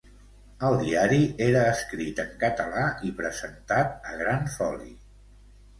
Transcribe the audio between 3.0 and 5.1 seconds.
i presentat a gran foli.